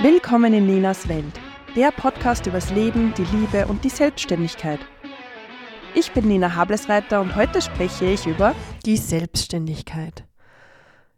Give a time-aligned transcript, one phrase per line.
[0.00, 1.40] Willkommen in Nenas Welt,
[1.74, 4.78] der Podcast übers Leben, die Liebe und die Selbstständigkeit.
[5.92, 8.54] Ich bin Nina Hablesreiter und heute spreche ich über
[8.86, 10.22] die Selbstständigkeit.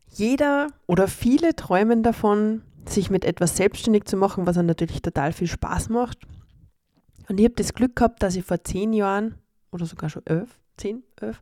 [0.09, 5.49] Jeder oder viele träumen davon, sich mit etwas selbstständig zu machen, was natürlich total viel
[5.49, 6.19] Spaß macht.
[7.29, 9.35] Und ich habe das Glück gehabt, dass ich vor zehn Jahren
[9.73, 11.41] oder sogar schon elf, zehn, elf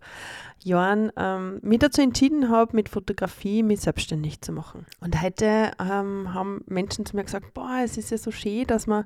[0.63, 4.87] Jahren ähm, mich dazu entschieden habe, mit Fotografie mich selbstständig zu machen.
[5.01, 8.87] Und heute ähm, haben Menschen zu mir gesagt, boah, es ist ja so schön, dass
[8.87, 9.05] man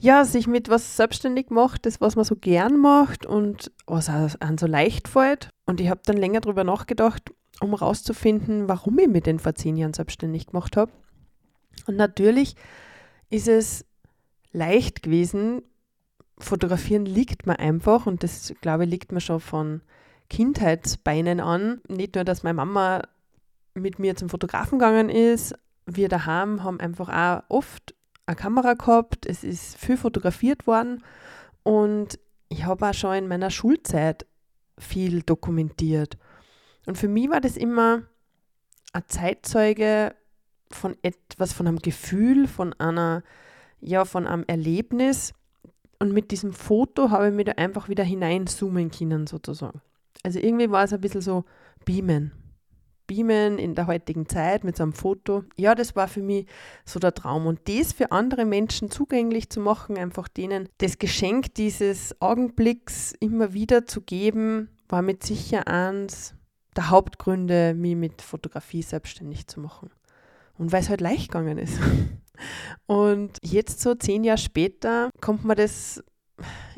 [0.00, 4.58] ja, sich mit was selbstständig macht, das, was man so gern macht und was einem
[4.58, 5.50] so leicht fällt.
[5.66, 9.76] Und ich habe dann länger darüber nachgedacht, um herauszufinden, warum ich mich denn vor zehn
[9.76, 10.90] Jahren selbstständig gemacht habe.
[11.86, 12.56] Und natürlich
[13.30, 13.84] ist es
[14.52, 15.62] leicht gewesen,
[16.38, 19.82] fotografieren liegt mir einfach und das, glaube ich, liegt mir schon von
[20.28, 21.80] Kindheitsbeinen an.
[21.88, 23.02] Nicht nur, dass meine Mama
[23.74, 25.54] mit mir zum Fotografen gegangen ist,
[25.86, 27.94] wir daheim haben einfach auch oft
[28.26, 31.04] eine Kamera gehabt, es ist viel fotografiert worden
[31.62, 34.26] und ich habe auch schon in meiner Schulzeit
[34.78, 36.16] viel dokumentiert.
[36.86, 38.02] Und für mich war das immer
[38.92, 40.14] ein Zeitzeuge
[40.70, 43.22] von etwas, von einem Gefühl, von einer,
[43.80, 45.32] ja, von einem Erlebnis.
[45.98, 49.80] Und mit diesem Foto habe ich mich da einfach wieder hineinzoomen können, sozusagen.
[50.22, 51.44] Also irgendwie war es ein bisschen so
[51.84, 52.32] beamen.
[53.06, 55.44] Beamen in der heutigen Zeit mit so einem Foto.
[55.56, 56.46] Ja, das war für mich
[56.86, 57.46] so der Traum.
[57.46, 63.52] Und das für andere Menschen zugänglich zu machen, einfach denen das Geschenk dieses Augenblicks immer
[63.52, 66.34] wieder zu geben, war mit sicher eins
[66.76, 69.90] der Hauptgründe, mich mit Fotografie selbstständig zu machen.
[70.56, 71.78] Und weil es halt leicht gegangen ist.
[72.86, 76.02] Und jetzt so zehn Jahre später kommt mir das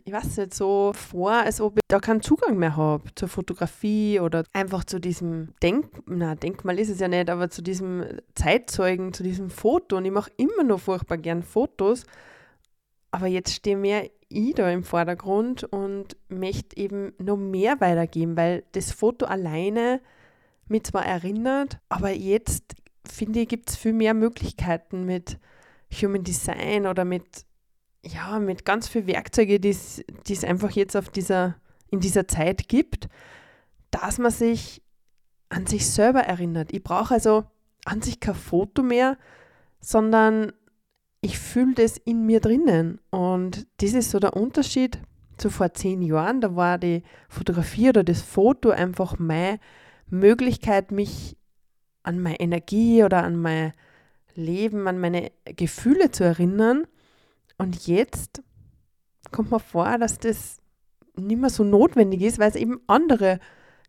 [0.06, 4.20] ich weiß nicht, so vor, als ob ich da keinen Zugang mehr habe zur Fotografie
[4.20, 8.04] oder einfach zu diesem Denk, na, Denkmal ist es ja nicht, aber zu diesem
[8.36, 9.96] Zeitzeugen, zu diesem Foto.
[9.96, 12.04] Und ich mache immer noch furchtbar gern Fotos,
[13.10, 18.62] aber jetzt stehe mehr ich da im Vordergrund und möchte eben noch mehr weitergeben, weil
[18.72, 20.00] das Foto alleine
[20.68, 25.38] mich zwar erinnert, aber jetzt finde ich, gibt es viel mehr Möglichkeiten mit
[25.92, 27.46] Human Design oder mit
[28.06, 31.56] ja, mit ganz vielen Werkzeugen, die es einfach jetzt auf dieser,
[31.90, 33.08] in dieser Zeit gibt,
[33.90, 34.82] dass man sich
[35.48, 36.72] an sich selber erinnert.
[36.72, 37.44] Ich brauche also
[37.84, 39.16] an sich kein Foto mehr,
[39.80, 40.52] sondern
[41.20, 43.00] ich fühle das in mir drinnen.
[43.10, 45.00] Und das ist so der Unterschied
[45.36, 46.40] zu vor zehn Jahren.
[46.40, 49.58] Da war die Fotografie oder das Foto einfach meine
[50.08, 51.36] Möglichkeit, mich
[52.02, 53.72] an meine Energie oder an mein
[54.36, 56.86] Leben, an meine Gefühle zu erinnern.
[57.58, 58.42] Und jetzt
[59.32, 60.58] kommt mir vor, dass das
[61.16, 63.40] nicht mehr so notwendig ist, weil es eben andere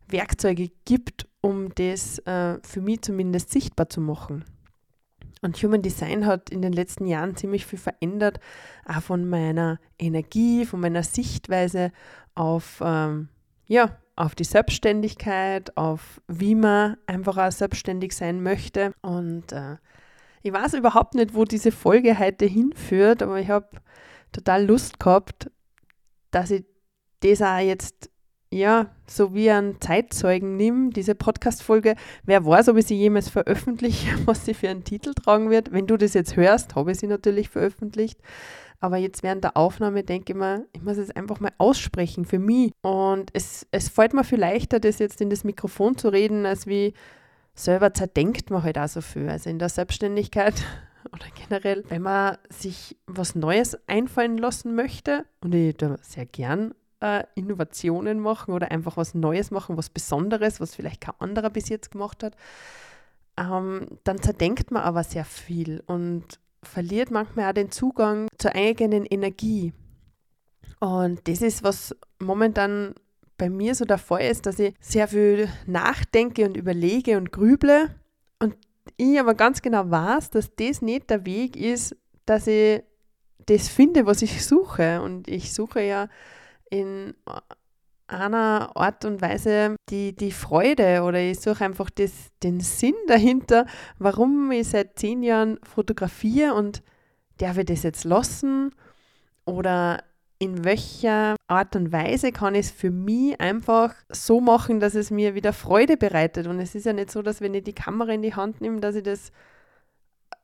[0.08, 4.44] Werkzeuge gibt, um das äh, für mich zumindest sichtbar zu machen.
[5.40, 8.40] Und Human Design hat in den letzten Jahren ziemlich viel verändert,
[8.84, 11.92] auch von meiner Energie, von meiner Sichtweise
[12.34, 13.28] auf, ähm,
[13.66, 18.92] ja, auf die Selbstständigkeit, auf wie man einfach auch selbstständig sein möchte.
[19.00, 19.76] Und äh,
[20.42, 23.68] ich weiß überhaupt nicht, wo diese Folge heute hinführt, aber ich habe
[24.32, 25.50] total Lust gehabt,
[26.30, 26.64] dass ich
[27.20, 28.10] das auch jetzt,
[28.50, 31.96] ja, so wie einen Zeitzeugen nehme, diese Podcast-Folge.
[32.24, 35.72] Wer weiß, ob ich sie jemals veröffentliche, was sie für einen Titel tragen wird.
[35.72, 38.20] Wenn du das jetzt hörst, habe ich sie natürlich veröffentlicht.
[38.80, 42.38] Aber jetzt während der Aufnahme denke ich mir, ich muss es einfach mal aussprechen für
[42.38, 42.72] mich.
[42.82, 46.66] Und es, es fällt mir viel leichter, das jetzt in das Mikrofon zu reden, als
[46.68, 46.94] wie
[47.58, 49.28] selber zerdenkt man halt auch so viel.
[49.28, 50.54] Also in der Selbstständigkeit
[51.12, 56.74] oder generell, wenn man sich was Neues einfallen lassen möchte und ich da sehr gern
[57.00, 61.68] äh, Innovationen machen oder einfach was Neues machen, was Besonderes, was vielleicht kein anderer bis
[61.68, 62.36] jetzt gemacht hat,
[63.36, 69.04] ähm, dann zerdenkt man aber sehr viel und verliert manchmal auch den Zugang zur eigenen
[69.04, 69.72] Energie.
[70.80, 72.94] Und das ist, was momentan
[73.38, 77.94] bei mir so der Fall ist, dass ich sehr viel nachdenke und überlege und grüble
[78.38, 78.56] und
[78.96, 81.96] ich aber ganz genau weiß, dass das nicht der Weg ist,
[82.26, 82.82] dass ich
[83.46, 85.00] das finde, was ich suche.
[85.00, 86.08] Und ich suche ja
[86.70, 87.14] in
[88.06, 92.12] einer Art und Weise die, die Freude oder ich suche einfach das,
[92.42, 93.66] den Sinn dahinter,
[93.98, 96.82] warum ich seit zehn Jahren fotografiere und
[97.38, 98.74] darf ich das jetzt lassen
[99.44, 100.02] oder
[100.38, 105.10] in welcher Art und Weise kann ich es für mich einfach so machen, dass es
[105.10, 106.46] mir wieder Freude bereitet.
[106.46, 108.80] Und es ist ja nicht so, dass wenn ich die Kamera in die Hand nehme,
[108.80, 109.32] dass ich das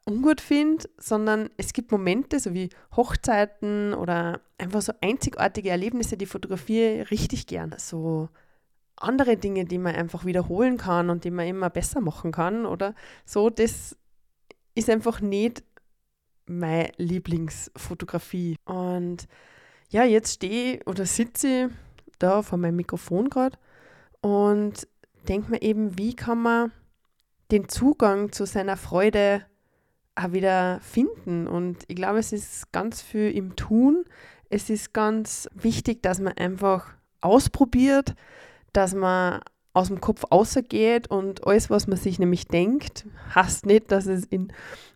[0.04, 6.26] ungut finde, sondern es gibt Momente, so wie Hochzeiten oder einfach so einzigartige Erlebnisse, die
[6.26, 7.74] fotografiere richtig gern.
[7.78, 8.28] So
[8.96, 12.94] andere Dinge, die man einfach wiederholen kann und die man immer besser machen kann oder
[13.24, 13.96] so, das
[14.74, 15.62] ist einfach nicht
[16.46, 18.56] meine Lieblingsfotografie.
[18.64, 19.28] Und
[19.94, 21.70] ja, jetzt stehe oder sitze
[22.06, 23.56] ich da vor meinem Mikrofon gerade
[24.22, 24.88] und
[25.28, 26.72] denke mir eben, wie kann man
[27.52, 29.46] den Zugang zu seiner Freude
[30.16, 31.46] auch wieder finden.
[31.46, 34.04] Und ich glaube, es ist ganz viel im Tun.
[34.50, 38.16] Es ist ganz wichtig, dass man einfach ausprobiert,
[38.72, 39.42] dass man
[39.74, 44.24] aus dem Kopf außergeht und alles, was man sich nämlich denkt, heißt nicht, dass es
[44.24, 44.52] in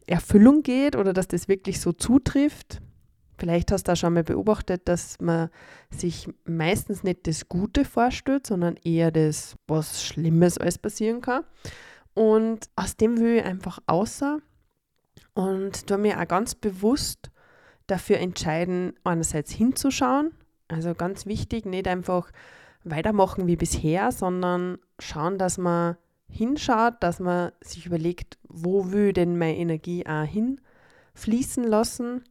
[0.08, 2.80] Erfüllung geht oder dass das wirklich so zutrifft.
[3.38, 5.48] Vielleicht hast du auch schon mal beobachtet, dass man
[5.90, 11.44] sich meistens nicht das Gute vorstellt, sondern eher das, was Schlimmes alles passieren kann.
[12.14, 14.40] Und aus dem will ich einfach außer
[15.34, 17.30] und da mir auch ganz bewusst
[17.86, 20.32] dafür entscheiden, einerseits hinzuschauen,
[20.66, 22.32] also ganz wichtig, nicht einfach
[22.82, 25.96] weitermachen wie bisher, sondern schauen, dass man
[26.28, 32.24] hinschaut, dass man sich überlegt, wo will denn meine Energie auch hinfließen lassen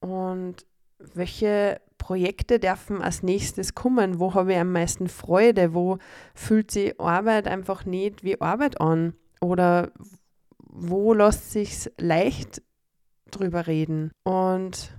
[0.00, 0.66] und
[0.98, 5.98] welche Projekte dürfen als nächstes kommen, wo habe ich am meisten Freude, wo
[6.34, 9.90] fühlt sich Arbeit einfach nicht wie Arbeit an oder
[10.58, 12.62] wo lässt sich leicht
[13.30, 14.12] drüber reden.
[14.24, 14.92] Und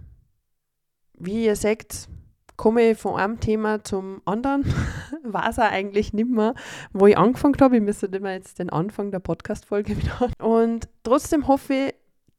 [1.14, 2.10] wie ihr seht,
[2.58, 4.66] komme ich von einem Thema zum anderen.
[5.24, 6.56] Weiß er eigentlich nicht mehr,
[6.92, 7.78] wo ich angefangen habe.
[7.78, 10.30] Ich müsste immer jetzt den Anfang der Podcast-Folge wieder.
[10.40, 11.96] Und trotzdem hoffe ich,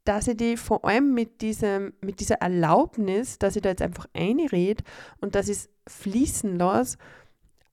[0.08, 4.06] dass ich die vor allem mit, diesem, mit dieser Erlaubnis, dass ich da jetzt einfach
[4.14, 4.82] einrede
[5.20, 6.96] und dass ich es fließen lasse,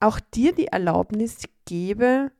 [0.00, 2.30] auch dir die Erlaubnis gebe,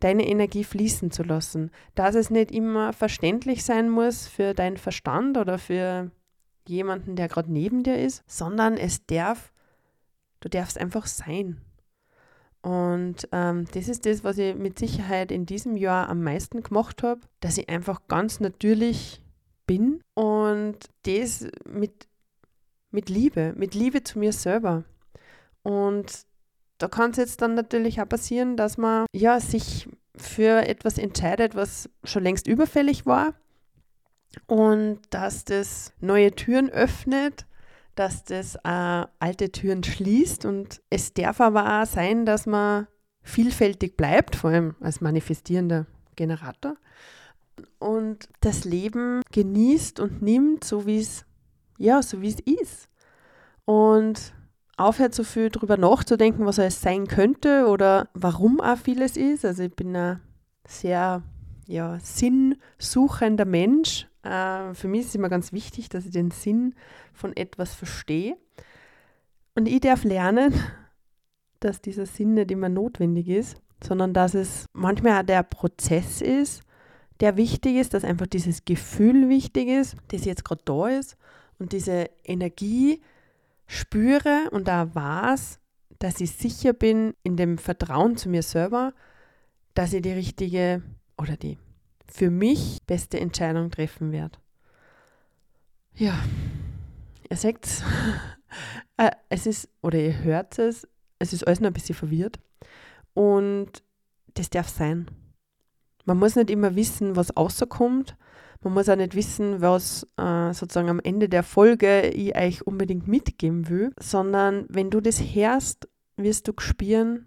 [0.00, 1.70] deine Energie fließen zu lassen.
[1.94, 6.10] Dass es nicht immer verständlich sein muss für deinen Verstand oder für
[6.68, 9.50] jemanden, der gerade neben dir ist, sondern es darf,
[10.40, 11.58] du darfst einfach sein.
[12.60, 17.02] Und ähm, das ist das, was ich mit Sicherheit in diesem Jahr am meisten gemacht
[17.02, 19.21] habe, dass ich einfach ganz natürlich
[19.66, 22.08] bin und das mit,
[22.90, 24.84] mit Liebe, mit Liebe zu mir selber.
[25.62, 26.26] Und
[26.78, 31.54] da kann es jetzt dann natürlich auch passieren, dass man ja sich für etwas entscheidet,
[31.54, 33.34] was schon längst überfällig war
[34.46, 37.46] und dass das neue Türen öffnet,
[37.94, 42.88] dass das äh, alte Türen schließt und es darf aber auch sein, dass man
[43.22, 45.86] vielfältig bleibt, vor allem als manifestierender
[46.16, 46.76] Generator
[47.78, 51.24] und das Leben genießt und nimmt, so wie es
[51.78, 52.88] ja, so wie es ist.
[53.64, 54.34] Und
[54.76, 59.44] aufhört so viel drüber nachzudenken, was es sein könnte oder warum auch vieles ist.
[59.44, 60.20] Also ich bin ein
[60.66, 61.22] sehr
[61.66, 64.08] ja, sinnsuchender Mensch.
[64.22, 66.74] Äh, für mich ist es immer ganz wichtig, dass ich den Sinn
[67.12, 68.36] von etwas verstehe.
[69.54, 70.54] Und ich darf lernen,
[71.60, 76.62] dass dieser Sinn nicht immer notwendig ist, sondern dass es manchmal auch der Prozess ist,
[77.22, 81.16] der wichtig ist, dass einfach dieses Gefühl wichtig ist, das jetzt gerade da ist
[81.58, 83.00] und diese Energie,
[83.68, 85.60] spüre und da weiß,
[86.00, 88.92] dass ich sicher bin in dem Vertrauen zu mir selber,
[89.74, 90.82] dass ich die richtige
[91.16, 91.58] oder die
[92.12, 94.38] für mich beste Entscheidung treffen werde.
[95.94, 96.18] Ja,
[97.30, 97.84] ihr seht
[98.96, 100.88] äh, es ist, oder ihr hört es,
[101.20, 102.40] es ist alles noch ein bisschen verwirrt
[103.14, 103.84] und
[104.34, 105.06] das darf sein.
[106.04, 108.16] Man muss nicht immer wissen, was außerkommt,
[108.62, 113.08] man muss auch nicht wissen, was äh, sozusagen am Ende der Folge ich euch unbedingt
[113.08, 117.26] mitgeben will, sondern wenn du das hörst, wirst du spüren,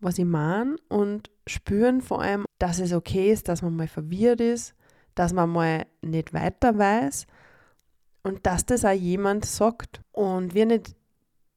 [0.00, 4.40] was ich meine und spüren vor allem, dass es okay ist, dass man mal verwirrt
[4.40, 4.74] ist,
[5.14, 7.26] dass man mal nicht weiter weiß
[8.24, 10.02] und dass das auch jemand sagt.
[10.10, 10.96] Und wir nicht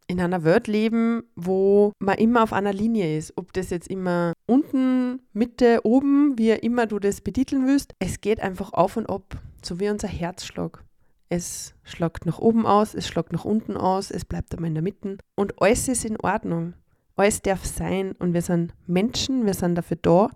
[0.07, 3.33] in einer Welt leben, wo man immer auf einer Linie ist.
[3.35, 7.93] Ob das jetzt immer unten, Mitte, oben, wie immer du das betiteln willst.
[7.99, 10.83] Es geht einfach auf und ab, so wie unser Herzschlag.
[11.29, 14.83] Es schlagt nach oben aus, es schlagt nach unten aus, es bleibt aber in der
[14.83, 15.17] Mitte.
[15.35, 16.73] Und alles ist in Ordnung.
[17.17, 18.13] Alles darf sein.
[18.13, 20.29] Und wir sind Menschen, wir sind dafür da,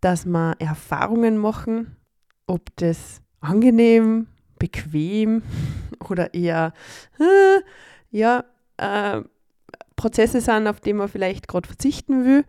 [0.00, 1.96] dass wir Erfahrungen machen,
[2.46, 4.28] ob das angenehm,
[4.60, 5.42] bequem
[6.08, 6.72] oder eher,
[7.18, 7.60] äh,
[8.10, 8.44] ja,
[8.78, 9.22] äh,
[9.96, 12.44] Prozesse sind, auf die man vielleicht gerade verzichten will.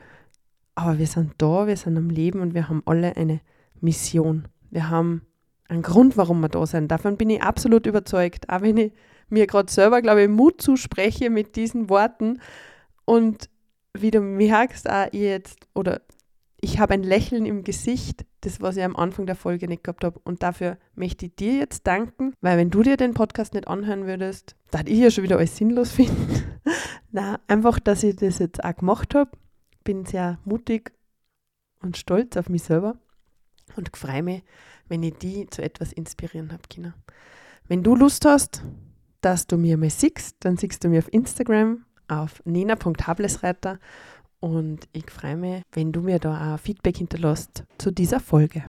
[0.75, 3.41] Aber wir sind da, wir sind am Leben und wir haben alle eine
[3.81, 4.47] Mission.
[4.69, 5.23] Wir haben
[5.67, 6.89] einen Grund, warum wir da sind.
[6.89, 8.49] Davon bin ich absolut überzeugt.
[8.49, 8.93] Auch wenn ich
[9.29, 12.39] mir gerade selber, glaube ich, Mut zuspreche mit diesen Worten.
[13.05, 13.49] Und
[13.93, 16.01] wie du merkst, auch jetzt, oder
[16.61, 20.03] ich habe ein Lächeln im Gesicht, das, was ich am Anfang der Folge nicht gehabt
[20.03, 20.19] habe.
[20.23, 24.05] Und dafür möchte ich dir jetzt danken, weil wenn du dir den Podcast nicht anhören
[24.05, 26.43] würdest, da ich ja schon wieder alles sinnlos finden.
[27.11, 29.31] Na, einfach, dass ich das jetzt auch gemacht habe.
[29.83, 30.91] Bin sehr mutig
[31.81, 32.97] und stolz auf mich selber
[33.75, 34.43] und freue mich,
[34.87, 36.93] wenn ich die zu etwas inspirieren habe, Kinder.
[37.67, 38.63] Wenn du Lust hast,
[39.21, 43.79] dass du mir mal siehst, dann siehst du mir auf Instagram auf nina.hablesreiter
[44.39, 48.57] und ich freue mich, wenn du mir da auch Feedback hinterlässt zu dieser Folge.